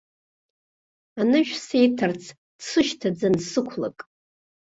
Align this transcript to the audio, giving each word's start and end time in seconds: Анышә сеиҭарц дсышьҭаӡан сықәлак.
Анышә 1.21 1.55
сеиҭарц 1.65 2.23
дсышьҭаӡан 2.57 3.35
сықәлак. 3.49 3.97